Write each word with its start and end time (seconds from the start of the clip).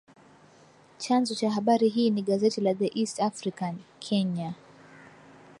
Chanzo 0.97 1.35
cha 1.35 1.51
habari 1.51 1.89
hii 1.89 2.09
ni 2.09 2.21
gazeti 2.21 2.61
la 2.61 2.73
The 2.73 2.91
East 2.99 3.19
African, 3.19 3.77
Kenya 3.99 4.53